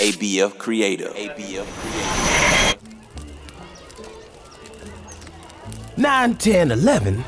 ABF 0.00 0.58
Creative. 0.58 1.12
ABF 1.14 1.64
Creative. 1.64 2.74
9, 5.96 6.34
10, 6.36 6.70
11, 6.72 7.24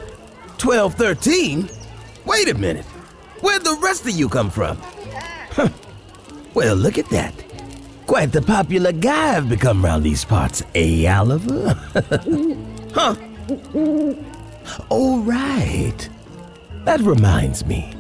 12, 0.59 0.95
13. 0.95 1.71
Wait 2.27 2.49
a 2.49 2.55
minute. 2.55 2.85
Where'd 3.41 3.65
the 3.65 3.79
rest 3.81 4.03
of 4.03 4.11
you 4.11 4.29
come 4.29 4.51
from? 4.51 4.77
Huh. 5.53 5.71
Well, 6.53 6.77
look 6.77 6.99
at 6.99 7.09
that. 7.11 7.33
Quite 8.07 8.33
the 8.33 8.43
popular 8.43 8.93
guy 8.93 9.37
I've 9.37 9.49
become 9.49 9.85
around 9.87 10.03
these 10.03 10.25
parts, 10.25 10.63
eh, 10.75 11.11
Oliver? 11.11 11.73
huh. 12.93 13.15
All 14.91 15.21
right. 15.21 16.09
That 16.85 17.01
reminds 17.01 17.65
me. 17.65 17.96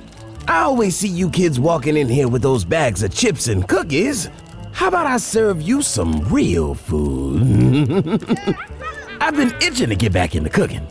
I 0.48 0.62
always 0.62 0.94
see 0.94 1.08
you 1.08 1.28
kids 1.28 1.58
walking 1.58 1.96
in 1.96 2.08
here 2.08 2.28
with 2.28 2.40
those 2.40 2.64
bags 2.64 3.02
of 3.02 3.12
chips 3.12 3.48
and 3.48 3.66
cookies. 3.66 4.30
How 4.70 4.86
about 4.88 5.06
I 5.06 5.16
serve 5.16 5.60
you 5.60 5.82
some 5.82 6.20
real 6.32 6.74
food? 6.74 7.42
I've 9.20 9.34
been 9.34 9.52
itching 9.60 9.88
to 9.88 9.96
get 9.96 10.12
back 10.12 10.36
into 10.36 10.48
cooking. 10.48 10.86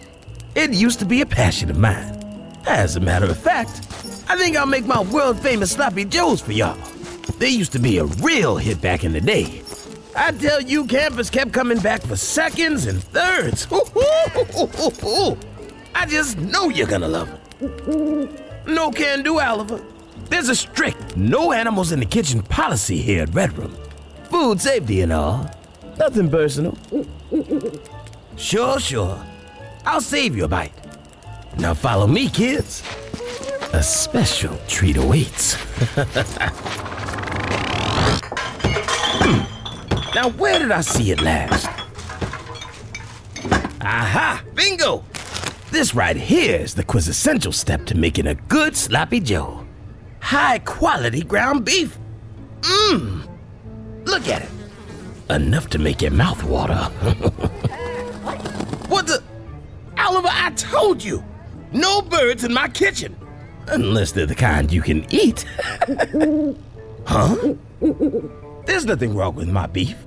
It 0.55 0.73
used 0.73 0.99
to 0.99 1.05
be 1.05 1.21
a 1.21 1.25
passion 1.25 1.69
of 1.69 1.77
mine. 1.77 2.21
As 2.67 2.97
a 2.97 2.99
matter 2.99 3.27
of 3.27 3.37
fact, 3.37 3.79
I 4.27 4.35
think 4.35 4.57
I'll 4.57 4.65
make 4.65 4.85
my 4.85 5.01
world 5.01 5.39
famous 5.39 5.71
sloppy 5.71 6.03
joes 6.03 6.41
for 6.41 6.51
y'all. 6.51 6.77
They 7.37 7.49
used 7.49 7.71
to 7.73 7.79
be 7.79 7.99
a 7.99 8.05
real 8.05 8.57
hit 8.57 8.81
back 8.81 9.05
in 9.05 9.13
the 9.13 9.21
day. 9.21 9.61
I 10.17 10.31
tell 10.31 10.59
you, 10.61 10.85
campers 10.85 11.29
kept 11.29 11.53
coming 11.53 11.79
back 11.79 12.01
for 12.01 12.17
seconds 12.17 12.87
and 12.87 13.01
thirds. 13.01 13.67
I 15.95 16.05
just 16.07 16.37
know 16.39 16.67
you're 16.69 16.87
gonna 16.87 17.07
love 17.07 17.29
it. 17.61 18.44
No 18.67 18.91
can 18.91 19.23
do, 19.23 19.39
Oliver. 19.39 19.81
There's 20.29 20.49
a 20.49 20.55
strict 20.55 21.15
no 21.15 21.51
animals 21.51 21.91
in 21.91 21.99
the 21.99 22.05
kitchen 22.05 22.41
policy 22.41 22.97
here 22.97 23.23
at 23.23 23.33
Red 23.33 23.57
Room. 23.57 23.75
Food 24.29 24.59
safety 24.59 25.01
and 25.01 25.13
all. 25.13 25.49
Nothing 25.97 26.29
personal. 26.29 26.77
Sure, 28.37 28.79
sure. 28.79 29.23
I'll 29.85 30.01
save 30.01 30.35
you 30.35 30.45
a 30.45 30.47
bite. 30.47 30.73
Now 31.57 31.73
follow 31.73 32.07
me, 32.07 32.27
kids. 32.29 32.83
A 33.73 33.83
special 33.83 34.57
treat 34.67 34.97
awaits. 34.97 35.55
now, 40.15 40.29
where 40.37 40.59
did 40.59 40.71
I 40.71 40.81
see 40.81 41.11
it 41.11 41.21
last? 41.21 41.67
Aha! 43.81 44.43
Bingo! 44.53 45.03
This 45.75 45.93
right 45.93 46.15
here 46.15 46.55
is 46.55 46.73
the 46.73 46.85
quintessential 46.85 47.51
step 47.51 47.85
to 47.87 47.97
making 47.97 48.27
a 48.27 48.35
good 48.35 48.77
sloppy 48.77 49.19
joe. 49.19 49.65
High 50.21 50.59
quality 50.59 51.21
ground 51.21 51.65
beef. 51.65 51.99
Mmm! 52.61 53.27
Look 54.05 54.25
at 54.29 54.43
it. 54.43 54.49
Enough 55.29 55.67
to 55.71 55.77
make 55.77 56.01
your 56.01 56.11
mouth 56.11 56.41
water. 56.45 56.75
what 58.87 59.05
the? 59.07 59.21
Oliver, 59.97 60.29
I 60.31 60.51
told 60.51 61.03
you! 61.03 61.21
No 61.73 62.01
birds 62.01 62.45
in 62.45 62.53
my 62.53 62.69
kitchen! 62.69 63.13
Unless 63.67 64.13
they're 64.13 64.25
the 64.25 64.33
kind 64.33 64.71
you 64.71 64.81
can 64.81 65.05
eat. 65.13 65.43
huh? 67.05 67.53
There's 68.65 68.85
nothing 68.85 69.13
wrong 69.13 69.35
with 69.35 69.49
my 69.49 69.67
beef. 69.67 69.97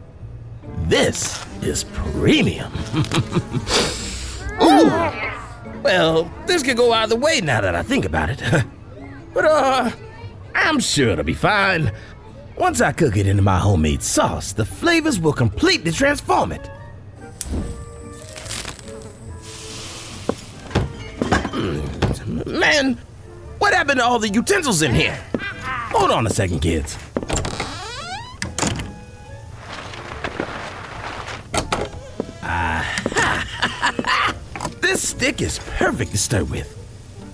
This 0.86 1.44
is 1.60 1.84
premium. 1.84 2.72
Well, 5.88 6.30
this 6.44 6.62
could 6.62 6.76
go 6.76 6.92
either 6.92 7.16
way 7.16 7.40
now 7.40 7.62
that 7.62 7.74
I 7.74 7.82
think 7.82 8.04
about 8.04 8.28
it. 8.28 8.42
but, 9.32 9.46
uh, 9.46 9.90
I'm 10.54 10.80
sure 10.80 11.08
it'll 11.08 11.24
be 11.24 11.32
fine. 11.32 11.90
Once 12.58 12.82
I 12.82 12.92
cook 12.92 13.16
it 13.16 13.26
into 13.26 13.42
my 13.42 13.58
homemade 13.58 14.02
sauce, 14.02 14.52
the 14.52 14.66
flavors 14.66 15.18
will 15.18 15.32
completely 15.32 15.90
transform 15.90 16.52
it. 16.52 16.70
Mm, 21.56 22.44
Man, 22.46 22.98
what 23.56 23.72
happened 23.72 24.00
to 24.00 24.04
all 24.04 24.18
the 24.18 24.28
utensils 24.28 24.82
in 24.82 24.94
here? 24.94 25.18
Hold 25.40 26.10
on 26.10 26.26
a 26.26 26.30
second, 26.30 26.60
kids. 26.60 26.98
Stick 35.28 35.42
is 35.42 35.58
perfect 35.76 36.10
to 36.12 36.16
start 36.16 36.48
with. 36.48 36.74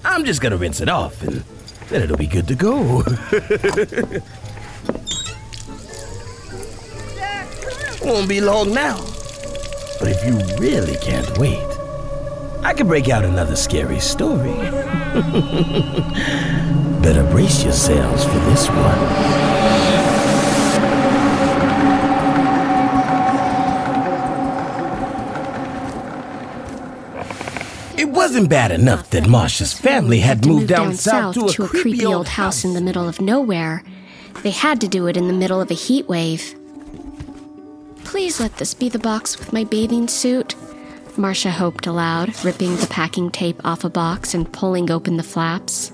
I'm 0.04 0.24
just 0.24 0.40
gonna 0.40 0.56
rinse 0.56 0.80
it 0.80 0.88
off 0.88 1.22
and 1.22 1.44
then 1.90 2.02
it'll 2.02 2.16
be 2.16 2.26
good 2.26 2.48
to 2.48 2.56
go. 2.56 2.72
Won't 8.04 8.28
be 8.28 8.40
long 8.40 8.74
now. 8.74 8.96
But 10.00 10.08
if 10.08 10.24
you 10.26 10.34
really 10.58 10.96
can't 10.96 11.38
wait, 11.38 11.62
I 12.64 12.74
can 12.76 12.88
break 12.88 13.08
out 13.10 13.24
another 13.24 13.54
scary 13.54 14.00
story. 14.00 14.54
Better 17.00 17.22
brace 17.30 17.62
yourselves 17.62 18.24
for 18.24 18.40
this 18.50 18.68
one. 18.68 19.53
Wasn't 28.34 28.50
bad 28.50 28.72
enough 28.72 29.10
that 29.10 29.28
Marcia's 29.28 29.72
family 29.72 30.18
had 30.18 30.44
moved 30.44 30.66
down, 30.66 30.94
south, 30.94 31.36
to 31.36 31.62
a, 31.62 31.68
creepy 31.68 32.04
old 32.04 32.26
house 32.26 32.64
in 32.64 32.74
the 32.74 32.80
middle 32.80 33.08
of 33.08 33.20
nowhere. 33.20 33.84
They 34.42 34.50
had 34.50 34.80
to 34.80 34.88
do 34.88 35.06
it 35.06 35.16
in 35.16 35.28
the 35.28 35.32
middle 35.32 35.60
of 35.60 35.70
a 35.70 35.74
heat 35.74 36.08
wave. 36.08 36.56
Please 38.02 38.40
let 38.40 38.56
this 38.56 38.74
be 38.74 38.88
the 38.88 38.98
box 38.98 39.38
with 39.38 39.52
my 39.52 39.62
bathing 39.62 40.08
suit. 40.08 40.56
Marcia 41.16 41.52
hoped 41.52 41.86
aloud, 41.86 42.34
ripping 42.44 42.74
the 42.74 42.88
packing 42.88 43.30
tape 43.30 43.64
off 43.64 43.84
a 43.84 43.88
box 43.88 44.34
and 44.34 44.52
pulling 44.52 44.90
open 44.90 45.16
the 45.16 45.22
flaps. 45.22 45.92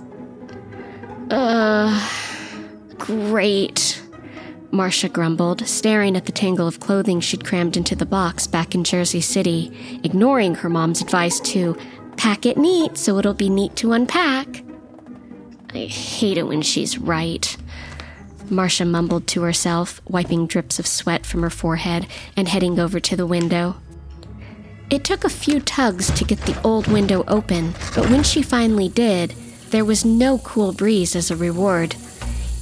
Uh, 1.30 2.08
great. 2.96 4.02
Marcia 4.70 5.10
grumbled, 5.10 5.68
staring 5.68 6.16
at 6.16 6.24
the 6.24 6.32
tangle 6.32 6.66
of 6.66 6.80
clothing 6.80 7.20
she'd 7.20 7.44
crammed 7.44 7.76
into 7.76 7.94
the 7.94 8.06
box 8.06 8.46
back 8.46 8.74
in 8.74 8.82
Jersey 8.82 9.20
City, 9.20 10.00
ignoring 10.04 10.54
her 10.54 10.70
mom's 10.70 11.02
advice 11.02 11.38
to 11.40 11.76
pack 12.20 12.44
it 12.44 12.58
neat 12.58 12.98
so 12.98 13.16
it'll 13.16 13.32
be 13.32 13.48
neat 13.48 13.74
to 13.74 13.92
unpack. 13.92 14.62
I 15.72 15.86
hate 15.86 16.36
it 16.36 16.46
when 16.46 16.60
she's 16.60 16.98
right. 16.98 17.56
Marcia 18.50 18.84
mumbled 18.84 19.26
to 19.28 19.40
herself, 19.40 20.02
wiping 20.06 20.46
drips 20.46 20.78
of 20.78 20.86
sweat 20.86 21.24
from 21.24 21.40
her 21.40 21.48
forehead 21.48 22.06
and 22.36 22.46
heading 22.46 22.78
over 22.78 23.00
to 23.00 23.16
the 23.16 23.26
window. 23.26 23.76
It 24.90 25.02
took 25.02 25.24
a 25.24 25.30
few 25.30 25.60
tugs 25.60 26.10
to 26.10 26.24
get 26.26 26.42
the 26.42 26.60
old 26.62 26.88
window 26.88 27.24
open, 27.26 27.72
but 27.94 28.10
when 28.10 28.22
she 28.22 28.42
finally 28.42 28.90
did, 28.90 29.30
there 29.70 29.86
was 29.86 30.04
no 30.04 30.36
cool 30.40 30.74
breeze 30.74 31.16
as 31.16 31.30
a 31.30 31.36
reward. 31.36 31.96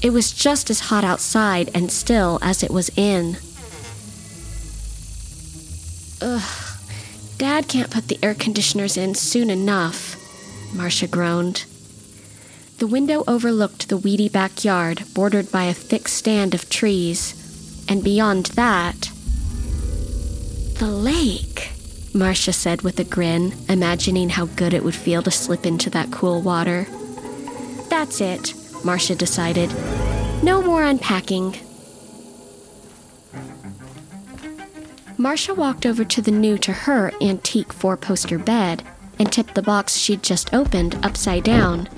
It 0.00 0.10
was 0.10 0.30
just 0.30 0.70
as 0.70 0.78
hot 0.78 1.02
outside 1.02 1.68
and 1.74 1.90
still 1.90 2.38
as 2.42 2.62
it 2.62 2.70
was 2.70 2.96
in. 2.96 3.38
Ugh. 6.22 6.77
Dad 7.38 7.68
can't 7.68 7.90
put 7.90 8.08
the 8.08 8.18
air 8.20 8.34
conditioners 8.34 8.96
in 8.96 9.14
soon 9.14 9.48
enough, 9.48 10.16
Marcia 10.74 11.06
groaned. 11.06 11.64
The 12.78 12.86
window 12.88 13.22
overlooked 13.26 13.88
the 13.88 13.96
weedy 13.96 14.28
backyard 14.28 15.04
bordered 15.14 15.50
by 15.50 15.64
a 15.64 15.74
thick 15.74 16.08
stand 16.08 16.52
of 16.52 16.68
trees, 16.68 17.34
and 17.88 18.02
beyond 18.02 18.46
that, 18.56 19.10
the 20.78 20.90
lake, 20.90 21.70
Marcia 22.12 22.52
said 22.52 22.82
with 22.82 22.98
a 22.98 23.04
grin, 23.04 23.54
imagining 23.68 24.30
how 24.30 24.46
good 24.46 24.74
it 24.74 24.82
would 24.84 24.94
feel 24.94 25.22
to 25.22 25.30
slip 25.30 25.64
into 25.64 25.90
that 25.90 26.10
cool 26.10 26.42
water. 26.42 26.86
That's 27.88 28.20
it, 28.20 28.54
Marcia 28.84 29.14
decided. 29.14 29.70
No 30.42 30.62
more 30.62 30.82
unpacking. 30.82 31.56
Marcia 35.20 35.52
walked 35.52 35.84
over 35.84 36.04
to 36.04 36.22
the 36.22 36.30
new 36.30 36.56
to 36.56 36.72
her 36.72 37.10
antique 37.20 37.72
four 37.72 37.96
poster 37.96 38.38
bed 38.38 38.84
and 39.18 39.32
tipped 39.32 39.56
the 39.56 39.62
box 39.62 39.96
she'd 39.96 40.22
just 40.22 40.54
opened 40.54 40.96
upside 41.04 41.42
down, 41.42 41.88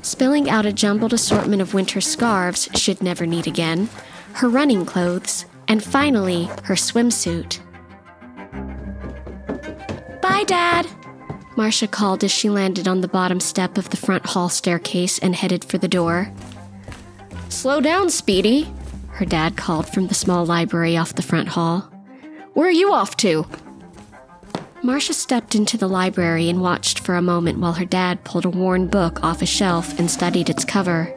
spilling 0.00 0.48
out 0.48 0.64
a 0.64 0.72
jumbled 0.72 1.12
assortment 1.12 1.60
of 1.60 1.74
winter 1.74 2.00
scarves 2.00 2.70
she'd 2.74 3.02
never 3.02 3.26
need 3.26 3.46
again, 3.46 3.90
her 4.32 4.48
running 4.48 4.86
clothes, 4.86 5.44
and 5.68 5.84
finally 5.84 6.44
her 6.64 6.74
swimsuit. 6.74 7.60
Bye, 10.22 10.44
Dad! 10.44 10.88
Marcia 11.56 11.86
called 11.86 12.24
as 12.24 12.30
she 12.30 12.48
landed 12.48 12.88
on 12.88 13.02
the 13.02 13.08
bottom 13.08 13.38
step 13.38 13.76
of 13.76 13.90
the 13.90 13.98
front 13.98 14.24
hall 14.24 14.48
staircase 14.48 15.18
and 15.18 15.36
headed 15.36 15.62
for 15.62 15.76
the 15.76 15.88
door. 15.88 16.32
Slow 17.50 17.82
down, 17.82 18.08
Speedy, 18.08 18.72
her 19.10 19.26
dad 19.26 19.58
called 19.58 19.86
from 19.90 20.06
the 20.06 20.14
small 20.14 20.46
library 20.46 20.96
off 20.96 21.14
the 21.14 21.20
front 21.20 21.48
hall. 21.48 21.91
Where 22.54 22.68
are 22.68 22.70
you 22.70 22.92
off 22.92 23.16
to? 23.18 23.46
Marcia 24.82 25.14
stepped 25.14 25.54
into 25.54 25.78
the 25.78 25.88
library 25.88 26.48
and 26.48 26.60
watched 26.60 26.98
for 26.98 27.14
a 27.14 27.22
moment 27.22 27.58
while 27.58 27.74
her 27.74 27.84
dad 27.84 28.24
pulled 28.24 28.44
a 28.44 28.50
worn 28.50 28.88
book 28.88 29.22
off 29.22 29.40
a 29.40 29.46
shelf 29.46 29.98
and 29.98 30.10
studied 30.10 30.50
its 30.50 30.64
cover. 30.64 31.16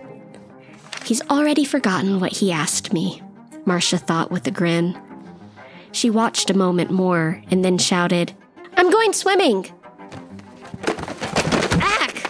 He's 1.03 1.21
already 1.29 1.65
forgotten 1.65 2.19
what 2.19 2.37
he 2.37 2.51
asked 2.51 2.93
me, 2.93 3.21
Marcia 3.65 3.97
thought 3.97 4.31
with 4.31 4.47
a 4.47 4.51
grin. 4.51 4.99
She 5.91 6.09
watched 6.09 6.49
a 6.49 6.57
moment 6.57 6.91
more 6.91 7.41
and 7.51 7.65
then 7.65 7.77
shouted, 7.79 8.33
I'm 8.77 8.89
going 8.89 9.11
swimming! 9.11 9.71
Ack! 11.81 12.29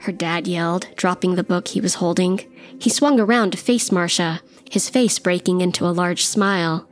Her 0.00 0.12
dad 0.12 0.46
yelled, 0.46 0.88
dropping 0.96 1.34
the 1.34 1.44
book 1.44 1.68
he 1.68 1.80
was 1.80 1.94
holding. 1.94 2.40
He 2.78 2.90
swung 2.90 3.18
around 3.18 3.52
to 3.52 3.58
face 3.58 3.90
Marcia, 3.90 4.40
his 4.70 4.88
face 4.88 5.18
breaking 5.18 5.62
into 5.62 5.86
a 5.86 5.90
large 5.90 6.24
smile. 6.24 6.88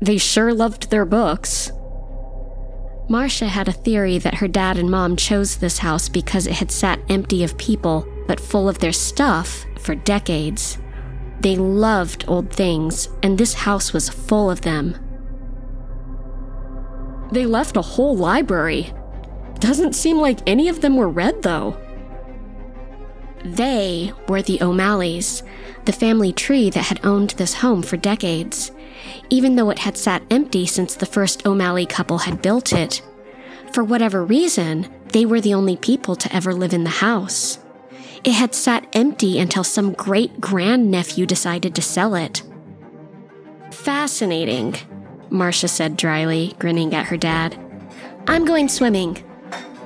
They 0.00 0.18
sure 0.18 0.52
loved 0.52 0.90
their 0.90 1.04
books. 1.04 1.72
Marcia 3.08 3.46
had 3.48 3.68
a 3.68 3.72
theory 3.72 4.18
that 4.18 4.36
her 4.36 4.48
dad 4.48 4.78
and 4.78 4.90
mom 4.90 5.16
chose 5.16 5.56
this 5.56 5.78
house 5.78 6.08
because 6.08 6.46
it 6.46 6.54
had 6.54 6.70
sat 6.70 7.00
empty 7.08 7.44
of 7.44 7.58
people, 7.58 8.06
but 8.26 8.40
full 8.40 8.68
of 8.68 8.78
their 8.78 8.92
stuff 8.92 9.66
for 9.78 9.94
decades. 9.94 10.78
They 11.40 11.56
loved 11.56 12.24
old 12.26 12.50
things, 12.50 13.08
and 13.22 13.36
this 13.36 13.52
house 13.52 13.92
was 13.92 14.08
full 14.08 14.50
of 14.50 14.62
them. 14.62 14.96
They 17.30 17.44
left 17.44 17.76
a 17.76 17.82
whole 17.82 18.16
library. 18.16 18.92
Doesn't 19.58 19.94
seem 19.94 20.18
like 20.18 20.40
any 20.46 20.68
of 20.68 20.80
them 20.80 20.96
were 20.96 21.08
read, 21.08 21.42
though. 21.42 21.78
They 23.44 24.12
were 24.26 24.40
the 24.40 24.62
O'Malleys, 24.62 25.42
the 25.84 25.92
family 25.92 26.32
tree 26.32 26.70
that 26.70 26.84
had 26.84 27.04
owned 27.04 27.30
this 27.30 27.54
home 27.54 27.82
for 27.82 27.98
decades, 27.98 28.72
even 29.28 29.56
though 29.56 29.68
it 29.68 29.80
had 29.80 29.98
sat 29.98 30.22
empty 30.30 30.64
since 30.64 30.94
the 30.94 31.06
first 31.06 31.46
O'Malley 31.46 31.84
couple 31.84 32.18
had 32.18 32.40
built 32.40 32.72
it. 32.72 33.02
For 33.72 33.84
whatever 33.84 34.24
reason, 34.24 34.86
they 35.08 35.26
were 35.26 35.42
the 35.42 35.52
only 35.52 35.76
people 35.76 36.16
to 36.16 36.34
ever 36.34 36.54
live 36.54 36.72
in 36.72 36.84
the 36.84 36.90
house. 36.90 37.58
It 38.24 38.32
had 38.32 38.54
sat 38.54 38.86
empty 38.94 39.38
until 39.38 39.62
some 39.62 39.92
great 39.92 40.40
grandnephew 40.40 41.26
decided 41.26 41.74
to 41.74 41.82
sell 41.82 42.14
it. 42.14 42.42
Fascinating, 43.70 44.76
Marcia 45.28 45.68
said 45.68 45.98
dryly, 45.98 46.54
grinning 46.58 46.94
at 46.94 47.06
her 47.06 47.18
dad. 47.18 47.58
I'm 48.26 48.46
going 48.46 48.68
swimming. 48.70 49.22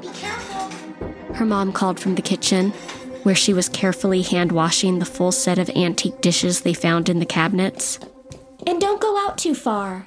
Be 0.01 0.09
careful, 0.09 0.71
her 1.35 1.45
mom 1.45 1.73
called 1.73 1.99
from 1.99 2.15
the 2.15 2.23
kitchen, 2.23 2.73
where 3.29 3.35
she 3.35 3.53
was 3.53 3.69
carefully 3.69 4.23
hand 4.23 4.53
washing 4.53 5.01
the 5.01 5.05
full 5.05 5.31
set 5.31 5.59
of 5.59 5.69
antique 5.77 6.23
dishes 6.23 6.63
they 6.63 6.73
found 6.73 7.11
in 7.11 7.19
the 7.19 7.27
cabinets. 7.27 7.99
And 8.67 8.81
don't 8.81 9.03
go 9.03 9.19
out 9.19 9.37
too 9.37 9.55
far. 9.55 10.07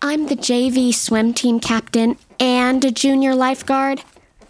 I'm 0.00 0.28
the 0.28 0.34
JV 0.34 0.94
swim 0.94 1.34
team 1.34 1.60
captain 1.60 2.16
and 2.40 2.82
a 2.82 2.90
junior 2.90 3.34
lifeguard, 3.34 4.02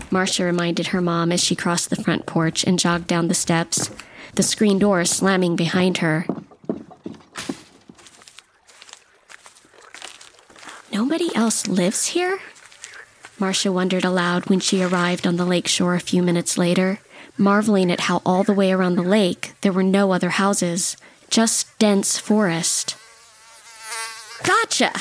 Marcia 0.08 0.44
reminded 0.44 0.86
her 0.88 1.00
mom 1.00 1.32
as 1.32 1.42
she 1.42 1.56
crossed 1.56 1.90
the 1.90 1.96
front 1.96 2.26
porch 2.26 2.62
and 2.62 2.78
jogged 2.78 3.08
down 3.08 3.26
the 3.26 3.34
steps, 3.34 3.90
the 4.36 4.44
screen 4.44 4.78
door 4.78 5.04
slamming 5.04 5.56
behind 5.56 5.98
her. 5.98 6.26
Nobody 10.92 11.34
else 11.34 11.66
lives 11.66 12.06
here? 12.06 12.38
Marcia 13.40 13.72
wondered 13.72 14.04
aloud 14.04 14.48
when 14.48 14.60
she 14.60 14.80
arrived 14.80 15.26
on 15.26 15.34
the 15.34 15.44
lake 15.44 15.66
shore 15.66 15.96
a 15.96 16.00
few 16.00 16.22
minutes 16.22 16.56
later, 16.56 17.00
marveling 17.36 17.90
at 17.90 18.00
how 18.00 18.22
all 18.24 18.44
the 18.44 18.52
way 18.52 18.72
around 18.72 18.96
the 18.96 19.02
lake 19.02 19.54
there 19.60 19.72
were 19.72 19.82
no 19.82 20.12
other 20.12 20.30
houses, 20.30 20.96
just 21.30 21.78
dense 21.78 22.18
forest. 22.18 22.96
Gotcha! 24.42 24.92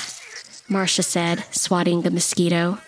Marcia 0.70 1.04
said, 1.04 1.44
swatting 1.52 2.02
the 2.02 2.12
mosquito. 2.12 2.80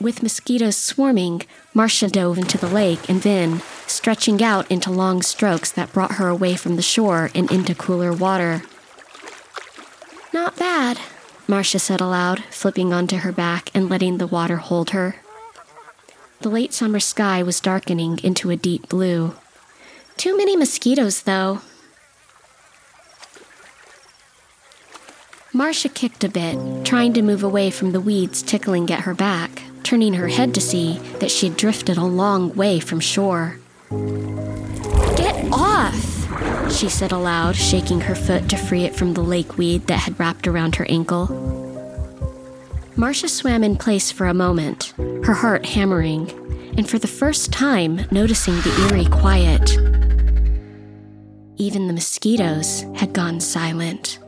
With 0.00 0.22
mosquitoes 0.22 0.76
swarming, 0.76 1.42
Marcia 1.72 2.08
dove 2.08 2.38
into 2.38 2.58
the 2.58 2.68
lake 2.68 3.08
and 3.08 3.22
then, 3.22 3.62
stretching 3.86 4.42
out 4.42 4.70
into 4.70 4.90
long 4.90 5.22
strokes 5.22 5.70
that 5.72 5.92
brought 5.92 6.12
her 6.12 6.28
away 6.28 6.56
from 6.56 6.76
the 6.76 6.82
shore 6.82 7.30
and 7.34 7.50
into 7.50 7.74
cooler 7.74 8.12
water. 8.12 8.62
Not 10.32 10.56
bad, 10.58 10.98
Marcia 11.48 11.78
said 11.78 12.00
aloud, 12.00 12.44
flipping 12.50 12.92
onto 12.92 13.18
her 13.18 13.32
back 13.32 13.70
and 13.72 13.88
letting 13.88 14.18
the 14.18 14.26
water 14.26 14.56
hold 14.56 14.90
her. 14.90 15.16
The 16.40 16.48
late 16.50 16.72
summer 16.72 17.00
sky 17.00 17.42
was 17.42 17.60
darkening 17.60 18.20
into 18.22 18.50
a 18.50 18.56
deep 18.56 18.88
blue. 18.88 19.34
Too 20.16 20.36
many 20.36 20.56
mosquitoes, 20.56 21.22
though. 21.22 21.60
Marcia 25.52 25.88
kicked 25.88 26.22
a 26.22 26.28
bit, 26.28 26.84
trying 26.84 27.14
to 27.14 27.22
move 27.22 27.42
away 27.42 27.70
from 27.70 27.92
the 27.92 28.00
weeds 28.00 28.42
tickling 28.42 28.90
at 28.90 29.00
her 29.00 29.14
back, 29.14 29.62
turning 29.82 30.14
her 30.14 30.28
head 30.28 30.54
to 30.54 30.60
see 30.60 30.98
that 31.20 31.30
she 31.30 31.48
had 31.48 31.56
drifted 31.56 31.96
a 31.96 32.04
long 32.04 32.54
way 32.54 32.78
from 32.78 33.00
shore. 33.00 33.58
Get 35.16 35.48
off! 35.50 36.72
she 36.72 36.90
said 36.90 37.12
aloud, 37.12 37.56
shaking 37.56 38.02
her 38.02 38.14
foot 38.14 38.48
to 38.50 38.56
free 38.56 38.84
it 38.84 38.94
from 38.94 39.14
the 39.14 39.22
lake 39.22 39.56
weed 39.56 39.86
that 39.86 40.00
had 40.00 40.20
wrapped 40.20 40.46
around 40.46 40.76
her 40.76 40.86
ankle. 40.90 41.65
Marcia 42.98 43.28
swam 43.28 43.62
in 43.62 43.76
place 43.76 44.10
for 44.10 44.26
a 44.26 44.32
moment, 44.32 44.94
her 45.22 45.34
heart 45.34 45.66
hammering, 45.66 46.30
and 46.78 46.88
for 46.88 46.98
the 46.98 47.06
first 47.06 47.52
time 47.52 48.06
noticing 48.10 48.54
the 48.54 48.88
eerie 48.88 49.04
quiet. 49.04 49.72
Even 51.58 51.88
the 51.88 51.92
mosquitoes 51.92 52.86
had 52.94 53.12
gone 53.12 53.38
silent. 53.38 54.18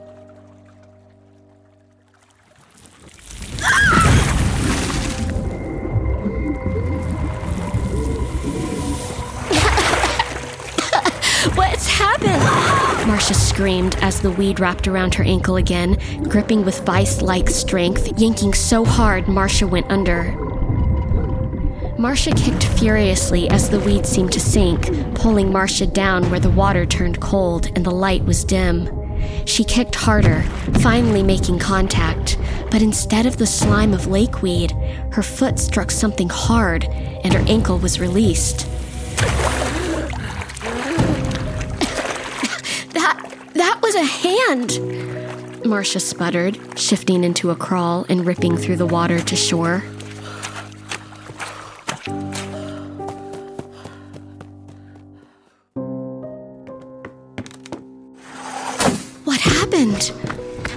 Marcia 13.19 13.35
screamed 13.35 13.97
as 14.01 14.21
the 14.21 14.31
weed 14.31 14.61
wrapped 14.61 14.87
around 14.87 15.13
her 15.13 15.25
ankle 15.25 15.57
again, 15.57 15.99
gripping 16.29 16.65
with 16.65 16.87
vice 16.87 17.21
like 17.21 17.51
strength, 17.51 18.17
yanking 18.17 18.55
so 18.55 18.85
hard 18.85 19.27
Marcia 19.27 19.67
went 19.67 19.91
under. 19.91 20.31
Marcia 21.99 22.31
kicked 22.31 22.63
furiously 22.79 23.51
as 23.51 23.71
the 23.71 23.81
weed 23.81 24.07
seemed 24.07 24.31
to 24.31 24.39
sink, 24.39 24.87
pulling 25.17 25.51
Marcia 25.51 25.85
down 25.85 26.31
where 26.31 26.39
the 26.39 26.49
water 26.49 26.87
turned 26.87 27.21
cold 27.21 27.67
and 27.75 27.85
the 27.85 27.91
light 27.91 28.25
was 28.25 28.45
dim. 28.45 28.89
She 29.47 29.65
kicked 29.65 29.97
harder, 29.97 30.45
finally 30.79 31.25
making 31.25 31.59
contact, 31.59 32.39
but 32.71 32.83
instead 32.83 33.27
of 33.27 33.37
the 33.37 33.49
slime 33.49 33.95
of 33.95 34.07
lakeweed, 34.07 34.71
her 35.13 35.25
foot 35.25 35.59
struck 35.59 35.91
something 35.91 36.29
hard 36.29 36.85
and 36.85 37.35
her 37.35 37.45
ankle 37.49 37.79
was 37.79 37.99
released. 37.99 38.69
Was 43.89 43.95
a 43.95 44.05
hand. 44.05 45.65
Marcia 45.65 45.99
sputtered, 45.99 46.59
shifting 46.79 47.25
into 47.25 47.51
a 47.51 47.57
crawl 47.57 48.05
and 48.11 48.27
ripping 48.27 48.55
through 48.55 48.77
the 48.77 48.85
water 48.85 49.19
to 49.19 49.35
shore. 49.35 49.79
What 59.25 59.41
happened? 59.41 60.13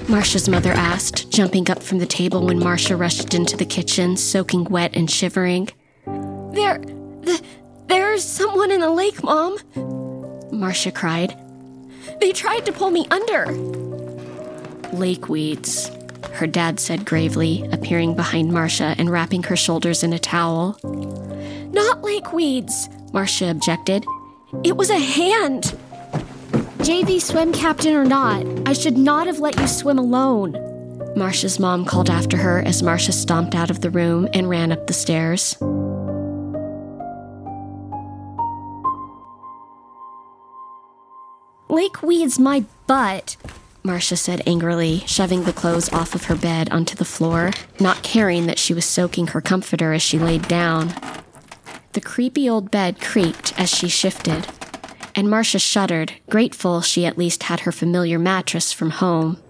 Marcia's 0.07 0.47
mother 0.47 0.71
asked, 0.71 1.29
jumping 1.29 1.69
up 1.69 1.83
from 1.83 1.97
the 1.99 2.05
table 2.05 2.45
when 2.45 2.59
Marcia 2.59 2.95
rushed 2.95 3.33
into 3.33 3.57
the 3.57 3.65
kitchen, 3.65 4.15
soaking 4.15 4.63
wet 4.65 4.95
and 4.95 5.11
shivering. 5.11 5.67
There, 6.05 6.77
the, 6.77 7.41
there's 7.87 8.23
someone 8.23 8.71
in 8.71 8.79
the 8.79 8.89
lake, 8.89 9.21
Mom, 9.21 9.57
Marcia 10.53 10.93
cried. 10.93 11.40
They 12.21 12.31
tried 12.31 12.67
to 12.67 12.71
pull 12.71 12.91
me 12.91 13.07
under. 13.09 13.47
Lake 14.93 15.27
weeds, 15.27 15.89
her 16.33 16.45
dad 16.45 16.79
said 16.79 17.03
gravely, 17.03 17.67
appearing 17.71 18.15
behind 18.15 18.53
Marcia 18.53 18.93
and 18.99 19.09
wrapping 19.09 19.41
her 19.43 19.55
shoulders 19.55 20.03
in 20.03 20.13
a 20.13 20.19
towel. 20.19 20.77
Not 21.73 22.03
lake 22.03 22.31
weeds, 22.31 22.89
Marcia 23.11 23.49
objected. 23.49 24.05
It 24.63 24.77
was 24.77 24.91
a 24.91 24.99
hand. 24.99 25.75
JV 26.83 27.19
swim 27.19 27.53
captain 27.53 27.95
or 27.95 28.05
not, 28.05 28.45
I 28.67 28.73
should 28.73 28.99
not 28.99 29.25
have 29.25 29.39
let 29.39 29.59
you 29.59 29.67
swim 29.67 29.97
alone. 29.97 30.55
Marcia's 31.15 31.59
mom 31.59 31.85
called 31.85 32.09
after 32.09 32.37
her 32.37 32.61
as 32.61 32.83
Marcia 32.83 33.11
stomped 33.13 33.55
out 33.55 33.71
of 33.71 33.81
the 33.81 33.89
room 33.89 34.27
and 34.33 34.47
ran 34.47 34.71
up 34.71 34.85
the 34.85 34.93
stairs. 34.93 35.57
Lake 41.71 42.03
weeds 42.03 42.37
my 42.37 42.65
butt, 42.85 43.37
Marcia 43.81 44.17
said 44.17 44.41
angrily, 44.45 45.05
shoving 45.07 45.45
the 45.45 45.53
clothes 45.53 45.87
off 45.93 46.13
of 46.13 46.25
her 46.25 46.35
bed 46.35 46.69
onto 46.69 46.97
the 46.97 47.05
floor, 47.05 47.51
not 47.79 48.03
caring 48.03 48.45
that 48.45 48.59
she 48.59 48.73
was 48.73 48.83
soaking 48.83 49.27
her 49.27 49.39
comforter 49.39 49.93
as 49.93 50.01
she 50.01 50.19
laid 50.19 50.49
down. 50.49 50.93
The 51.93 52.01
creepy 52.01 52.49
old 52.49 52.71
bed 52.71 52.99
creaked 52.99 53.57
as 53.57 53.69
she 53.69 53.87
shifted, 53.87 54.47
and 55.15 55.29
Marcia 55.29 55.59
shuddered, 55.59 56.11
grateful 56.29 56.81
she 56.81 57.05
at 57.05 57.17
least 57.17 57.43
had 57.43 57.61
her 57.61 57.71
familiar 57.71 58.19
mattress 58.19 58.73
from 58.73 58.89
home. 58.89 59.41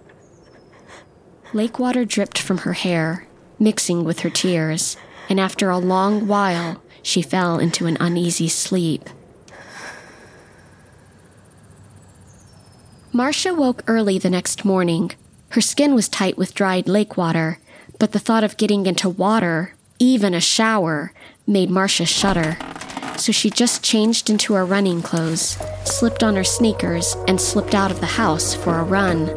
Lake 1.54 1.80
water 1.80 2.06
dripped 2.06 2.38
from 2.38 2.60
her 2.60 2.74
hair, 2.74 3.26
mixing 3.58 4.04
with 4.04 4.20
her 4.20 4.30
tears, 4.30 4.96
and 5.28 5.40
after 5.40 5.72
a 5.72 5.80
long 5.80 6.28
while, 6.28 6.84
she 7.02 7.24
fell 7.24 7.58
into 7.58 7.88
an 7.88 7.98
uneasy 8.00 8.48
sleep. 8.48 9.10
Marcia 13.14 13.54
woke 13.54 13.84
early 13.88 14.18
the 14.18 14.30
next 14.30 14.64
morning. 14.64 15.12
Her 15.50 15.60
skin 15.60 15.94
was 15.94 16.08
tight 16.08 16.38
with 16.38 16.54
dried 16.54 16.88
lake 16.88 17.18
water, 17.18 17.60
but 18.00 18.14
the 18.14 18.20
thought 18.20 18.46
of 18.46 18.56
getting 18.56 18.86
into 18.86 19.10
water, 19.10 19.74
even 20.00 20.34
a 20.34 20.40
shower, 20.40 21.12
made 21.46 21.70
Marcia 21.70 22.06
shudder. 22.06 22.58
So 23.18 23.34
she 23.34 23.50
just 23.50 23.84
changed 23.84 24.30
into 24.30 24.54
her 24.54 24.66
running 24.66 25.02
clothes, 25.02 25.58
slipped 25.84 26.24
on 26.24 26.38
her 26.38 26.46
sneakers, 26.46 27.18
and 27.28 27.42
slipped 27.42 27.76
out 27.76 27.92
of 27.92 28.00
the 28.00 28.06
house 28.06 28.56
for 28.56 28.80
a 28.80 28.84
run. 28.86 29.28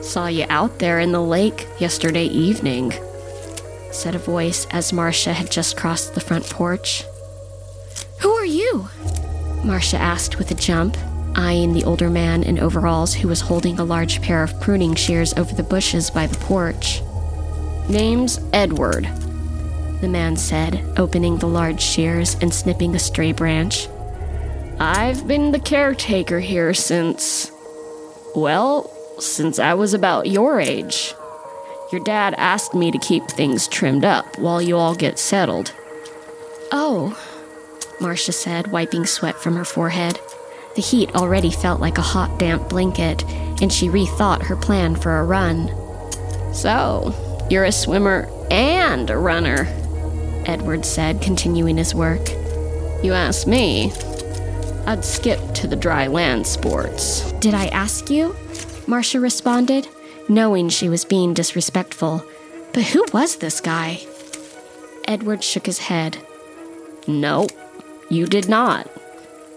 Saw 0.00 0.28
you 0.28 0.46
out 0.48 0.78
there 0.78 1.00
in 1.00 1.10
the 1.10 1.20
lake 1.20 1.66
yesterday 1.80 2.26
evening, 2.26 2.92
said 3.92 4.14
a 4.14 4.18
voice 4.18 4.66
as 4.70 4.92
Marcia 4.92 5.32
had 5.32 5.50
just 5.50 5.76
crossed 5.76 6.14
the 6.14 6.20
front 6.20 6.48
porch. 6.48 7.04
Who 8.20 8.30
are 8.32 8.44
you? 8.44 8.88
Marcia 9.64 9.98
asked 9.98 10.38
with 10.38 10.50
a 10.50 10.54
jump, 10.54 10.96
eyeing 11.34 11.72
the 11.72 11.84
older 11.84 12.10
man 12.10 12.42
in 12.42 12.58
overalls 12.58 13.14
who 13.14 13.28
was 13.28 13.40
holding 13.40 13.78
a 13.78 13.84
large 13.84 14.20
pair 14.22 14.42
of 14.42 14.60
pruning 14.60 14.94
shears 14.94 15.32
over 15.34 15.54
the 15.54 15.62
bushes 15.62 16.10
by 16.10 16.26
the 16.26 16.38
porch. 16.38 17.02
Name's 17.88 18.40
Edward, 18.52 19.08
the 20.00 20.08
man 20.08 20.36
said, 20.36 20.84
opening 20.96 21.38
the 21.38 21.46
large 21.46 21.80
shears 21.80 22.36
and 22.40 22.52
snipping 22.52 22.94
a 22.94 22.98
stray 22.98 23.32
branch. 23.32 23.88
I've 24.80 25.28
been 25.28 25.52
the 25.52 25.60
caretaker 25.60 26.40
here 26.40 26.74
since. 26.74 27.52
Well, 28.34 28.90
since 29.20 29.58
I 29.58 29.74
was 29.74 29.94
about 29.94 30.26
your 30.26 30.60
age. 30.60 31.14
Your 31.92 32.00
dad 32.00 32.34
asked 32.38 32.74
me 32.74 32.90
to 32.90 32.96
keep 32.96 33.28
things 33.28 33.68
trimmed 33.68 34.02
up 34.02 34.38
while 34.38 34.62
you 34.62 34.78
all 34.78 34.94
get 34.94 35.18
settled. 35.18 35.74
Oh, 36.72 37.14
Marcia 38.00 38.32
said, 38.32 38.72
wiping 38.72 39.04
sweat 39.04 39.36
from 39.36 39.56
her 39.56 39.64
forehead. 39.64 40.18
The 40.74 40.80
heat 40.80 41.14
already 41.14 41.50
felt 41.50 41.82
like 41.82 41.98
a 41.98 42.02
hot, 42.02 42.38
damp 42.38 42.70
blanket, 42.70 43.24
and 43.60 43.70
she 43.70 43.90
rethought 43.90 44.44
her 44.44 44.56
plan 44.56 44.96
for 44.96 45.18
a 45.18 45.24
run. 45.24 45.70
So, 46.54 47.14
you're 47.50 47.64
a 47.64 47.72
swimmer 47.72 48.26
and 48.50 49.10
a 49.10 49.18
runner, 49.18 49.66
Edward 50.46 50.86
said, 50.86 51.20
continuing 51.20 51.76
his 51.76 51.94
work. 51.94 52.26
You 53.04 53.12
ask 53.12 53.46
me, 53.46 53.92
I'd 54.86 55.04
skip 55.04 55.52
to 55.56 55.66
the 55.66 55.76
dry 55.76 56.06
land 56.06 56.46
sports. 56.46 57.30
Did 57.32 57.52
I 57.52 57.66
ask 57.66 58.08
you? 58.08 58.34
Marcia 58.86 59.20
responded, 59.20 59.86
knowing 60.28 60.68
she 60.68 60.88
was 60.88 61.04
being 61.04 61.34
disrespectful. 61.34 62.24
But 62.72 62.84
who 62.84 63.04
was 63.12 63.36
this 63.36 63.60
guy? 63.60 64.00
Edward 65.06 65.44
shook 65.44 65.66
his 65.66 65.78
head. 65.78 66.18
No, 67.06 67.48
you 68.08 68.26
did 68.26 68.48
not. 68.48 68.88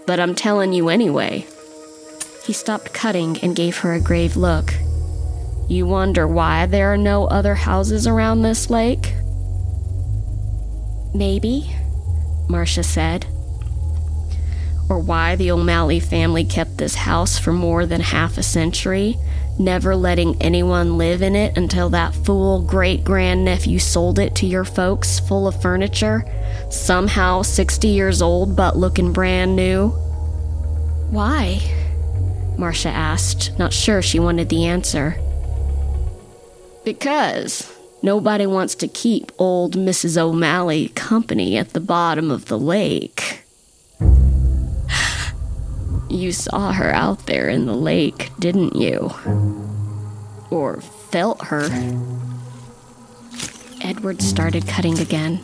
But 0.06 0.20
I'm 0.20 0.36
telling 0.36 0.74
you 0.74 0.90
anyway. 0.90 1.46
He 2.44 2.54
stopped 2.54 2.94
cutting 2.94 3.38
and 3.40 3.56
gave 3.56 3.78
her 3.80 3.94
a 3.94 4.00
grave 4.00 4.36
look. 4.36 4.74
You 5.68 5.88
wonder 5.88 6.28
why 6.28 6.68
there 6.68 6.94
are 6.94 6.98
no 6.98 7.26
other 7.26 7.56
houses 7.56 8.06
around 8.06 8.42
this 8.42 8.70
lake? 8.70 9.14
Maybe, 11.14 11.76
Marcia 12.48 12.84
said. 12.84 13.26
Or 14.90 15.00
why 15.00 15.36
the 15.36 15.50
O'Malley 15.50 16.00
family 16.00 16.44
kept 16.44 16.78
this 16.78 16.96
house 16.96 17.40
for 17.40 17.52
more 17.52 17.88
than 17.88 18.02
half 18.02 18.38
a 18.38 18.44
century, 18.44 19.18
never 19.58 19.96
letting 19.96 20.42
anyone 20.42 20.98
live 20.98 21.22
in 21.22 21.36
it 21.36 21.58
until 21.58 21.90
that 21.90 22.14
fool 22.14 22.62
great 22.62 23.04
grandnephew 23.04 23.80
sold 23.80 24.20
it 24.20 24.36
to 24.36 24.46
your 24.46 24.66
folks 24.66 25.20
full 25.20 25.48
of 25.48 25.62
furniture, 25.62 26.26
somehow 26.70 27.42
60 27.42 27.88
years 27.88 28.22
old 28.22 28.56
but 28.56 28.76
looking 28.76 29.14
brand 29.14 29.56
new. 29.56 29.90
Why? 31.10 31.62
Marcia 32.58 32.90
asked, 32.90 33.58
not 33.58 33.74
sure 33.74 34.02
she 34.02 34.20
wanted 34.20 34.50
the 34.50 34.66
answer. 34.66 35.18
Because 36.84 37.72
nobody 38.02 38.46
wants 38.46 38.76
to 38.76 38.88
keep 38.88 39.32
old 39.38 39.76
Mrs. 39.76 40.18
O'Malley 40.18 40.90
company 40.90 41.58
at 41.58 41.70
the 41.74 41.80
bottom 41.80 42.32
of 42.32 42.46
the 42.46 42.60
lake. 42.60 43.45
You 46.16 46.32
saw 46.32 46.72
her 46.72 46.94
out 46.94 47.26
there 47.26 47.50
in 47.50 47.66
the 47.66 47.76
lake, 47.76 48.32
didn't 48.40 48.74
you? 48.74 49.12
Or 50.50 50.80
felt 50.80 51.48
her. 51.48 51.68
Edward 53.82 54.22
started 54.22 54.66
cutting 54.66 54.98
again. 55.00 55.44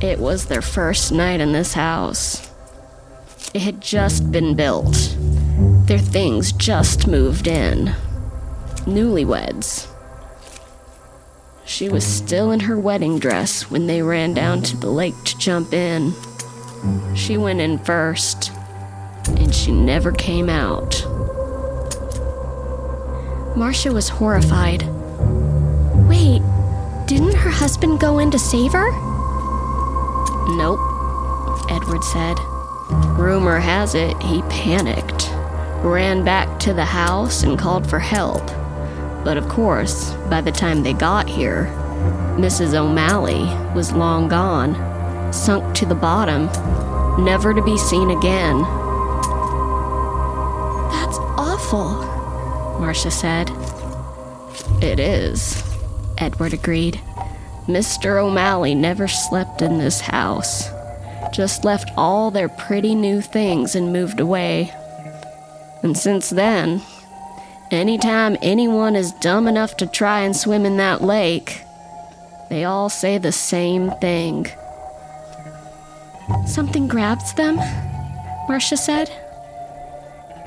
It 0.00 0.18
was 0.18 0.46
their 0.46 0.60
first 0.60 1.12
night 1.12 1.40
in 1.40 1.52
this 1.52 1.74
house. 1.74 2.50
It 3.54 3.62
had 3.62 3.80
just 3.80 4.32
been 4.32 4.56
built. 4.56 5.16
Their 5.86 6.00
things 6.00 6.50
just 6.50 7.06
moved 7.06 7.46
in. 7.46 7.94
Newlyweds. 8.86 9.86
She 11.64 11.88
was 11.88 12.04
still 12.04 12.50
in 12.50 12.58
her 12.58 12.76
wedding 12.76 13.20
dress 13.20 13.70
when 13.70 13.86
they 13.86 14.02
ran 14.02 14.34
down 14.34 14.62
to 14.62 14.76
the 14.76 14.90
lake 14.90 15.14
to 15.26 15.38
jump 15.38 15.72
in. 15.72 16.12
She 17.14 17.36
went 17.36 17.60
in 17.60 17.78
first, 17.78 18.52
and 19.26 19.54
she 19.54 19.72
never 19.72 20.12
came 20.12 20.48
out. 20.48 21.04
Marcia 23.56 23.92
was 23.92 24.08
horrified. 24.08 24.82
Wait, 26.08 26.42
didn't 27.06 27.34
her 27.34 27.50
husband 27.50 28.00
go 28.00 28.18
in 28.18 28.30
to 28.30 28.38
save 28.38 28.72
her? 28.72 28.90
Nope, 30.56 30.80
Edward 31.70 32.02
said. 32.02 32.36
Rumor 33.18 33.58
has 33.58 33.94
it 33.94 34.20
he 34.22 34.42
panicked, 34.42 35.30
ran 35.84 36.24
back 36.24 36.58
to 36.60 36.72
the 36.74 36.84
house, 36.84 37.42
and 37.42 37.58
called 37.58 37.88
for 37.88 37.98
help. 37.98 38.46
But 39.24 39.36
of 39.36 39.48
course, 39.48 40.12
by 40.28 40.40
the 40.40 40.50
time 40.50 40.82
they 40.82 40.94
got 40.94 41.28
here, 41.28 41.66
Mrs. 42.36 42.74
O'Malley 42.74 43.44
was 43.74 43.92
long 43.92 44.28
gone, 44.28 44.74
sunk 45.32 45.74
to 45.76 45.86
the 45.86 45.94
bottom, 45.94 46.46
never 47.24 47.54
to 47.54 47.62
be 47.62 47.76
seen 47.78 48.10
again. 48.10 48.62
That's 50.92 51.18
awful, 51.36 52.78
Marcia 52.80 53.10
said. 53.10 53.50
It 54.82 55.00
is, 55.00 55.62
Edward 56.18 56.52
agreed. 56.52 57.00
Mr. 57.66 58.20
O'Malley 58.20 58.74
never 58.74 59.06
slept 59.06 59.62
in 59.62 59.78
this 59.78 60.00
house, 60.00 60.68
just 61.32 61.64
left 61.64 61.90
all 61.96 62.30
their 62.30 62.48
pretty 62.48 62.94
new 62.94 63.20
things 63.20 63.74
and 63.74 63.92
moved 63.92 64.20
away. 64.20 64.72
And 65.82 65.96
since 65.96 66.30
then, 66.30 66.82
anytime 67.70 68.36
anyone 68.42 68.96
is 68.96 69.12
dumb 69.12 69.46
enough 69.46 69.76
to 69.78 69.86
try 69.86 70.20
and 70.20 70.36
swim 70.36 70.66
in 70.66 70.76
that 70.76 71.02
lake, 71.02 71.62
they 72.50 72.64
all 72.64 72.88
say 72.88 73.18
the 73.18 73.32
same 73.32 73.90
thing. 73.92 74.46
Something 76.46 76.88
grabs 76.88 77.34
them? 77.34 77.56
Marcia 78.48 78.76
said. 78.76 79.10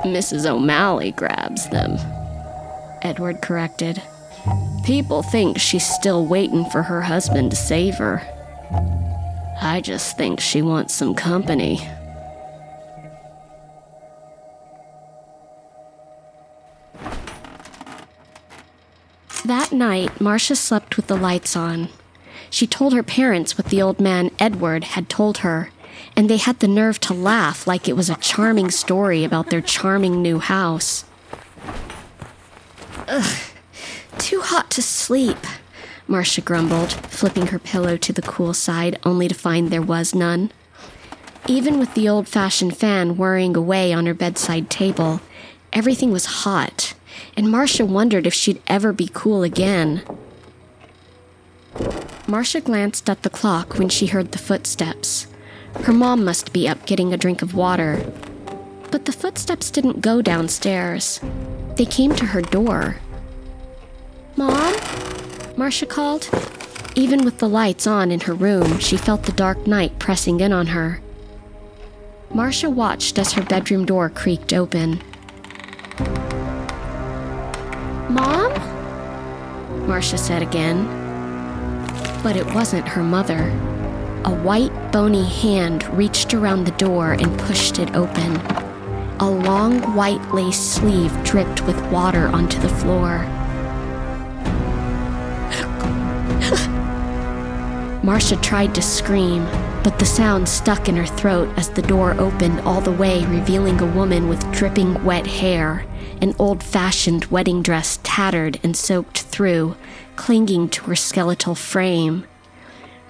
Mrs. 0.03 0.45
O'Malley 0.45 1.11
grabs 1.11 1.67
them, 1.69 1.97
Edward 3.01 3.41
corrected. 3.41 4.01
People 4.83 5.23
think 5.23 5.57
she's 5.57 5.85
still 5.85 6.25
waiting 6.25 6.65
for 6.69 6.83
her 6.83 7.01
husband 7.01 7.49
to 7.51 7.57
save 7.57 7.95
her. 7.95 8.21
I 9.59 9.81
just 9.81 10.15
think 10.17 10.39
she 10.39 10.61
wants 10.61 10.93
some 10.93 11.15
company. 11.15 11.87
That 19.45 19.71
night, 19.71 20.19
Marcia 20.21 20.55
slept 20.55 20.97
with 20.97 21.07
the 21.07 21.15
lights 21.15 21.55
on. 21.55 21.89
She 22.55 22.67
told 22.67 22.93
her 22.93 23.03
parents 23.03 23.57
what 23.57 23.67
the 23.67 23.81
old 23.81 23.99
man, 23.99 24.31
Edward, 24.39 24.85
had 24.85 25.09
told 25.09 25.39
her, 25.39 25.71
and 26.15 26.29
they 26.29 26.37
had 26.37 26.61
the 26.61 26.69
nerve 26.69 27.01
to 27.01 27.13
laugh 27.13 27.67
like 27.67 27.89
it 27.89 27.97
was 27.97 28.09
a 28.09 28.15
charming 28.15 28.71
story 28.71 29.25
about 29.25 29.49
their 29.49 29.59
charming 29.59 30.21
new 30.21 30.39
house. 30.39 31.03
Ugh, 33.09 33.35
too 34.17 34.39
hot 34.39 34.71
to 34.71 34.81
sleep, 34.81 35.39
Marcia 36.07 36.39
grumbled, 36.39 36.93
flipping 36.93 37.47
her 37.47 37.59
pillow 37.59 37.97
to 37.97 38.13
the 38.13 38.21
cool 38.21 38.53
side 38.53 38.97
only 39.03 39.27
to 39.27 39.35
find 39.35 39.69
there 39.69 39.81
was 39.81 40.15
none. 40.15 40.49
Even 41.47 41.77
with 41.77 41.93
the 41.93 42.07
old 42.07 42.29
fashioned 42.29 42.77
fan 42.77 43.17
whirring 43.17 43.57
away 43.57 43.91
on 43.91 44.05
her 44.05 44.13
bedside 44.13 44.69
table, 44.69 45.19
everything 45.73 46.09
was 46.09 46.45
hot, 46.45 46.93
and 47.35 47.51
Marcia 47.51 47.85
wondered 47.85 48.25
if 48.25 48.33
she'd 48.33 48.61
ever 48.65 48.93
be 48.93 49.09
cool 49.11 49.43
again. 49.43 50.03
Marcia 52.27 52.59
glanced 52.59 53.07
at 53.07 53.21
the 53.21 53.29
clock 53.29 53.77
when 53.77 53.87
she 53.87 54.07
heard 54.07 54.31
the 54.31 54.39
footsteps. 54.39 55.27
Her 55.83 55.93
mom 55.93 56.25
must 56.25 56.53
be 56.53 56.67
up 56.67 56.87
getting 56.87 57.13
a 57.13 57.17
drink 57.17 57.43
of 57.43 57.53
water. 57.53 58.11
But 58.89 59.05
the 59.05 59.11
footsteps 59.11 59.69
didn't 59.69 60.01
go 60.01 60.23
downstairs. 60.23 61.19
They 61.75 61.85
came 61.85 62.15
to 62.15 62.25
her 62.25 62.41
door. 62.41 62.97
Mom? 64.35 64.73
Marcia 65.55 65.85
called. 65.85 66.27
Even 66.95 67.25
with 67.25 67.37
the 67.37 67.49
lights 67.49 67.85
on 67.85 68.09
in 68.09 68.21
her 68.21 68.33
room, 68.33 68.79
she 68.79 68.97
felt 68.97 69.23
the 69.23 69.31
dark 69.31 69.67
night 69.67 69.99
pressing 69.99 70.39
in 70.39 70.51
on 70.51 70.67
her. 70.67 71.01
Marcia 72.33 72.69
watched 72.69 73.19
as 73.19 73.33
her 73.33 73.43
bedroom 73.43 73.85
door 73.85 74.09
creaked 74.09 74.51
open. 74.51 74.99
Mom? 78.09 78.51
Marcia 79.87 80.17
said 80.17 80.41
again. 80.41 81.04
But 82.25 82.37
it 82.37 82.55
wasn't 82.55 82.87
her 82.87 83.03
mother. 83.03 83.49
A 84.25 84.33
white, 84.33 84.73
bony 84.91 85.29
hand 85.29 85.83
reached 85.95 86.33
around 86.33 86.63
the 86.63 86.71
door 86.71 87.11
and 87.11 87.37
pushed 87.41 87.77
it 87.77 87.95
open. 87.95 88.37
A 89.19 89.29
long 89.29 89.79
white 89.95 90.33
lace 90.33 90.59
sleeve 90.59 91.13
dripped 91.23 91.61
with 91.67 91.79
water 91.91 92.27
onto 92.29 92.59
the 92.59 92.67
floor. 92.67 93.19
Marcia 98.03 98.37
tried 98.37 98.73
to 98.73 98.81
scream, 98.81 99.45
but 99.83 99.99
the 99.99 100.05
sound 100.05 100.49
stuck 100.49 100.89
in 100.89 100.97
her 100.97 101.05
throat 101.05 101.47
as 101.57 101.69
the 101.69 101.83
door 101.83 102.19
opened 102.19 102.59
all 102.61 102.81
the 102.81 102.91
way, 102.91 103.23
revealing 103.25 103.79
a 103.79 103.95
woman 103.95 104.27
with 104.27 104.51
dripping 104.51 105.03
wet 105.03 105.27
hair, 105.27 105.85
an 106.23 106.33
old 106.39 106.63
fashioned 106.63 107.25
wedding 107.25 107.61
dress 107.61 107.99
tattered 108.01 108.59
and 108.63 108.75
soaked 108.75 109.24
through, 109.35 109.75
clinging 110.15 110.69
to 110.69 110.85
her 110.85 110.95
skeletal 110.95 111.55
frame. 111.55 112.25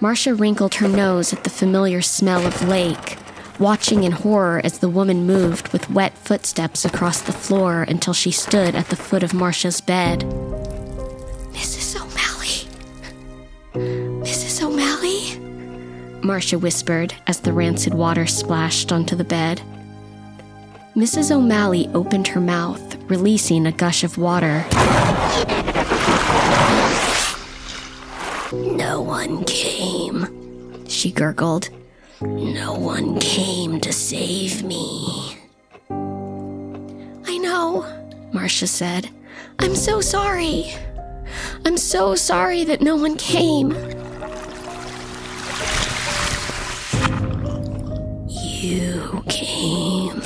Marcia 0.00 0.34
wrinkled 0.34 0.74
her 0.74 0.88
nose 0.88 1.32
at 1.32 1.44
the 1.44 1.50
familiar 1.50 2.02
smell 2.02 2.44
of 2.44 2.66
lake, 2.66 3.16
watching 3.60 4.02
in 4.02 4.10
horror 4.10 4.60
as 4.64 4.80
the 4.80 4.88
woman 4.88 5.24
moved 5.24 5.68
with 5.68 5.88
wet 5.88 6.18
footsteps 6.18 6.84
across 6.84 7.22
the 7.22 7.32
floor 7.32 7.84
until 7.84 8.12
she 8.12 8.32
stood 8.32 8.74
at 8.74 8.88
the 8.88 8.96
foot 8.96 9.22
of 9.22 9.32
Marcia's 9.32 9.80
bed. 9.80 10.20
Mrs. 11.52 11.94
O'Malley. 11.94 12.66
Mrs. 14.24 14.62
O'Malley? 14.64 15.38
Marcia 16.22 16.58
whispered 16.58 17.14
as 17.28 17.40
the 17.40 17.52
rancid 17.52 17.94
water 17.94 18.26
splashed 18.26 18.90
onto 18.90 19.14
the 19.14 19.24
bed. 19.24 19.62
Mrs. 20.96 21.30
O'Malley 21.30 21.88
opened 21.94 22.26
her 22.28 22.40
mouth, 22.40 22.96
releasing 23.08 23.64
a 23.64 23.72
gush 23.72 24.02
of 24.02 24.18
water. 24.18 24.64
No 28.52 29.00
one 29.00 29.44
came, 29.44 30.86
she 30.86 31.10
gurgled. 31.10 31.68
No 32.20 32.74
one 32.74 33.18
came 33.18 33.80
to 33.80 33.92
save 33.92 34.62
me. 34.62 35.36
I 35.90 37.38
know, 37.38 37.84
Marcia 38.32 38.68
said. 38.68 39.10
I'm 39.58 39.74
so 39.74 40.00
sorry. 40.00 40.72
I'm 41.64 41.76
so 41.76 42.14
sorry 42.14 42.62
that 42.62 42.80
no 42.80 42.94
one 42.94 43.16
came. 43.16 43.72
You 48.28 49.24
came. 49.26 50.22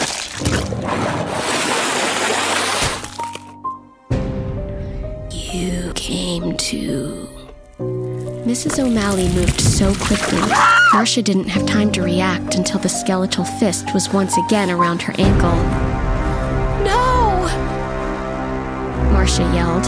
You 5.30 5.92
came 5.94 6.54
too. 6.58 7.29
Mrs. 8.50 8.84
O'Malley 8.84 9.28
moved 9.28 9.60
so 9.60 9.94
quickly, 9.94 10.40
Marcia 10.92 11.22
didn't 11.22 11.46
have 11.46 11.64
time 11.66 11.92
to 11.92 12.02
react 12.02 12.56
until 12.56 12.80
the 12.80 12.88
skeletal 12.88 13.44
fist 13.44 13.94
was 13.94 14.12
once 14.12 14.36
again 14.36 14.72
around 14.72 15.00
her 15.02 15.14
ankle. 15.18 15.54
No! 16.82 17.46
Marcia 19.12 19.44
yelled. 19.54 19.86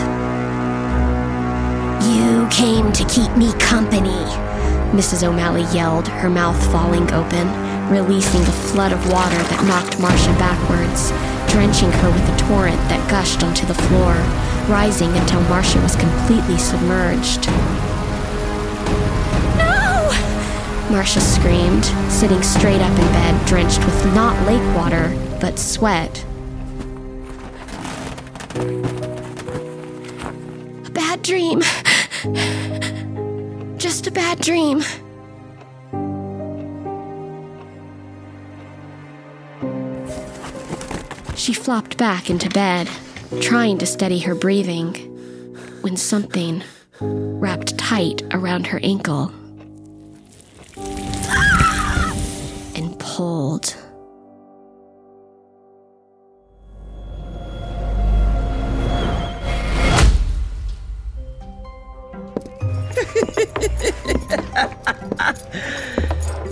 You 2.06 2.46
came 2.52 2.92
to 2.92 3.04
keep 3.06 3.36
me 3.36 3.52
company, 3.54 4.22
Mrs. 4.94 5.26
O'Malley 5.26 5.66
yelled, 5.74 6.06
her 6.06 6.30
mouth 6.30 6.64
falling 6.70 7.12
open, 7.12 7.48
releasing 7.90 8.42
a 8.42 8.52
flood 8.70 8.92
of 8.92 9.10
water 9.10 9.42
that 9.42 9.64
knocked 9.66 9.98
Marcia 9.98 10.32
backwards, 10.38 11.10
drenching 11.52 11.90
her 11.90 12.10
with 12.12 12.28
a 12.32 12.38
torrent 12.46 12.78
that 12.88 13.10
gushed 13.10 13.42
onto 13.42 13.66
the 13.66 13.74
floor, 13.74 14.14
rising 14.70 15.10
until 15.16 15.40
Marcia 15.50 15.80
was 15.80 15.96
completely 15.96 16.58
submerged. 16.58 17.50
Marcia 20.92 21.22
screamed, 21.22 21.86
sitting 22.10 22.42
straight 22.42 22.82
up 22.82 22.90
in 22.90 23.06
bed, 23.12 23.46
drenched 23.46 23.78
with 23.78 24.14
not 24.14 24.36
lake 24.46 24.76
water, 24.76 25.08
but 25.40 25.58
sweat. 25.58 26.22
A 30.84 30.90
bad 30.90 31.22
dream. 31.22 31.62
Just 33.78 34.06
a 34.06 34.10
bad 34.10 34.38
dream. 34.40 34.82
She 41.34 41.54
flopped 41.54 41.96
back 41.96 42.28
into 42.28 42.50
bed, 42.50 42.90
trying 43.40 43.78
to 43.78 43.86
steady 43.86 44.18
her 44.18 44.34
breathing, 44.34 44.94
when 45.80 45.96
something 45.96 46.62
wrapped 47.00 47.78
tight 47.78 48.22
around 48.32 48.66
her 48.66 48.78
ankle 48.82 49.32
and. 53.22 53.62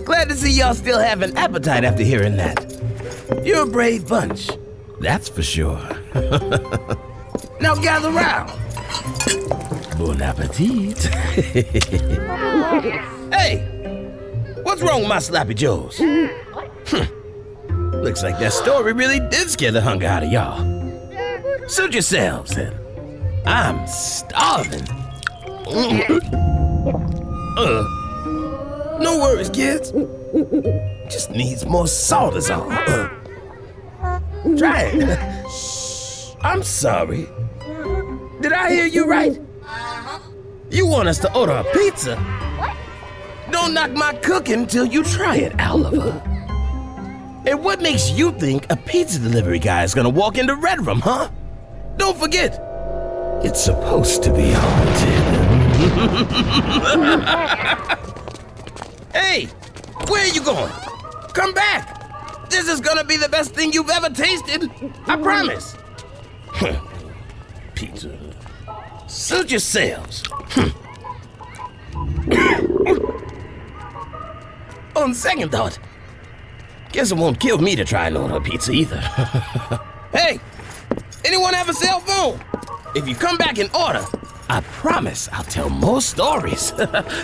Glad 0.04 0.28
to 0.28 0.34
see 0.34 0.50
y'all 0.52 0.74
still 0.74 0.98
have 0.98 1.22
an 1.22 1.36
appetite 1.36 1.84
after 1.84 2.02
hearing 2.02 2.36
that. 2.36 2.66
You're 3.44 3.62
a 3.62 3.66
brave 3.66 4.08
bunch, 4.08 4.50
that's 5.00 5.28
for 5.28 5.42
sure. 5.42 5.78
now 7.60 7.74
gather 7.76 8.10
round. 8.10 8.50
Bon 9.98 10.20
appetit. 10.22 10.98
hey, 13.32 13.58
what's 14.62 14.82
wrong 14.82 15.00
with 15.00 15.08
my 15.08 15.18
sloppy 15.18 15.54
joes? 15.54 16.00
Hmm. 16.90 18.02
Looks 18.02 18.22
like 18.22 18.38
that 18.38 18.52
story 18.52 18.92
really 18.92 19.20
did 19.20 19.48
scare 19.50 19.72
the 19.72 19.80
hunger 19.80 20.06
out 20.06 20.22
of 20.22 20.30
y'all. 20.30 20.58
Suit 21.68 21.92
yourselves 21.92 22.54
then. 22.54 22.74
I'm 23.46 23.86
starving. 23.86 24.86
Uh, 27.56 27.84
no 29.00 29.18
worries, 29.20 29.50
kids. 29.50 29.92
Just 31.10 31.30
needs 31.30 31.64
more 31.66 31.86
salt 31.86 32.36
is 32.36 32.50
all. 32.50 32.70
Uh, 32.70 33.08
try 34.56 34.90
it. 34.92 36.36
I'm 36.42 36.62
sorry. 36.62 37.28
Did 38.40 38.52
I 38.52 38.72
hear 38.72 38.86
you 38.86 39.06
right? 39.06 39.38
You 40.70 40.86
want 40.86 41.08
us 41.08 41.18
to 41.18 41.34
order 41.38 41.52
a 41.52 41.64
pizza? 41.72 42.16
Don't 43.50 43.74
knock 43.74 43.90
my 43.90 44.14
cooking 44.14 44.66
till 44.66 44.86
you 44.86 45.02
try 45.04 45.36
it, 45.36 45.60
Oliver. 45.60 46.22
And 47.50 47.64
what 47.64 47.82
makes 47.82 48.08
you 48.12 48.30
think 48.30 48.70
a 48.70 48.76
pizza 48.76 49.18
delivery 49.18 49.58
guy 49.58 49.82
is 49.82 49.92
gonna 49.92 50.08
walk 50.08 50.38
into 50.38 50.54
Red 50.54 50.86
Room, 50.86 51.00
huh? 51.00 51.28
Don't 51.96 52.16
forget, 52.16 52.56
it's 53.42 53.60
supposed 53.60 54.22
to 54.22 54.32
be 54.32 54.52
haunted. 54.54 55.08
hey, 59.12 59.46
where 60.06 60.22
are 60.22 60.28
you 60.28 60.44
going? 60.44 60.70
Come 61.34 61.52
back! 61.52 62.48
This 62.50 62.68
is 62.68 62.80
gonna 62.80 63.02
be 63.02 63.16
the 63.16 63.28
best 63.28 63.52
thing 63.52 63.72
you've 63.72 63.90
ever 63.90 64.10
tasted. 64.10 64.70
I 65.08 65.16
promise. 65.16 65.74
Pizza. 67.74 68.16
Suit 69.08 69.50
yourselves. 69.50 70.22
On 74.94 75.12
second 75.12 75.50
thought, 75.50 75.80
guess 76.92 77.10
it 77.10 77.16
won't 77.16 77.40
kill 77.40 77.58
me 77.58 77.76
to 77.76 77.84
try 77.84 78.08
and 78.08 78.16
order 78.16 78.36
a 78.36 78.40
pizza 78.40 78.72
either. 78.72 78.98
hey, 80.12 80.40
anyone 81.24 81.54
have 81.54 81.68
a 81.68 81.74
cell 81.74 82.00
phone? 82.00 82.40
If 82.94 83.08
you 83.08 83.14
come 83.14 83.36
back 83.36 83.58
and 83.58 83.70
order, 83.74 84.04
I 84.48 84.60
promise 84.62 85.28
I'll 85.32 85.44
tell 85.44 85.70
more 85.70 86.00
stories. 86.00 86.72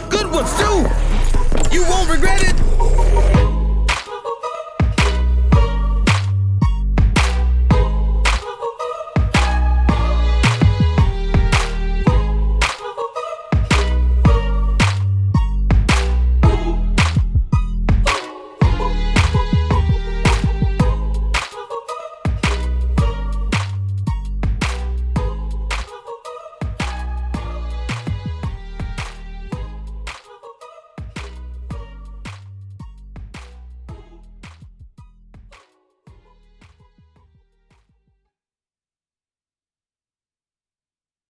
Good 0.08 0.30
ones 0.30 0.56
too. 0.56 0.86
You 1.72 1.82
won't 1.82 2.10
regret 2.10 2.42
it. 2.42 3.35